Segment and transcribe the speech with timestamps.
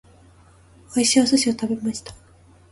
[0.95, 2.11] 美味しいお寿司を食べました。